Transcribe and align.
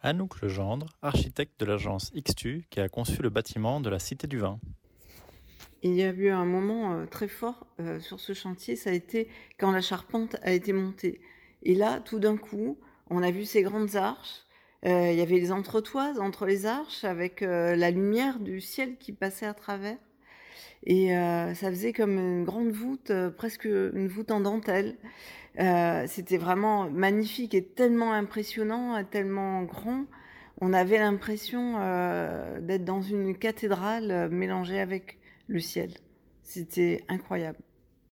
Anouk 0.00 0.40
Legendre, 0.42 0.86
architecte 1.02 1.58
de 1.58 1.66
l'agence 1.66 2.12
XTU 2.14 2.64
qui 2.70 2.78
a 2.78 2.88
conçu 2.88 3.20
le 3.20 3.30
bâtiment 3.30 3.80
de 3.80 3.90
la 3.90 3.98
Cité 3.98 4.28
du 4.28 4.38
Vin. 4.38 4.60
Il 5.82 5.94
y 5.94 6.02
a 6.02 6.10
eu 6.10 6.28
un 6.28 6.44
moment 6.44 6.92
euh, 6.94 7.06
très 7.06 7.26
fort 7.26 7.66
euh, 7.80 7.98
sur 8.00 8.20
ce 8.20 8.32
chantier, 8.32 8.76
ça 8.76 8.90
a 8.90 8.92
été 8.92 9.28
quand 9.58 9.72
la 9.72 9.80
charpente 9.80 10.36
a 10.42 10.52
été 10.52 10.72
montée. 10.72 11.20
Et 11.64 11.74
là, 11.74 12.00
tout 12.00 12.20
d'un 12.20 12.36
coup, 12.36 12.78
on 13.10 13.22
a 13.22 13.30
vu 13.32 13.44
ces 13.44 13.62
grandes 13.62 13.96
arches. 13.96 14.42
Euh, 14.86 15.10
il 15.10 15.18
y 15.18 15.20
avait 15.20 15.38
les 15.38 15.50
entretoises 15.50 16.20
entre 16.20 16.46
les 16.46 16.66
arches 16.66 17.02
avec 17.02 17.40
la 17.40 17.90
lumière 17.90 18.38
du 18.38 18.60
ciel 18.60 18.96
qui 18.98 19.12
passait 19.12 19.46
à 19.46 19.54
travers. 19.54 19.98
Et 20.84 21.08
ça 21.08 21.70
faisait 21.70 21.92
comme 21.92 22.16
une 22.18 22.44
grande 22.44 22.70
voûte, 22.70 23.10
presque 23.36 23.64
une 23.64 24.06
voûte 24.06 24.30
en 24.30 24.38
dentelle. 24.38 24.96
C'était 25.58 26.38
vraiment 26.38 26.88
magnifique 26.88 27.54
et 27.54 27.64
tellement 27.64 28.12
impressionnant, 28.12 29.02
tellement 29.04 29.62
grand. 29.62 30.04
On 30.60 30.72
avait 30.72 30.98
l'impression 30.98 31.74
d'être 32.60 32.84
dans 32.84 33.02
une 33.02 33.36
cathédrale 33.36 34.28
mélangée 34.30 34.80
avec 34.80 35.18
le 35.48 35.60
ciel. 35.60 35.90
C'était 36.42 37.04
incroyable. 37.08 37.58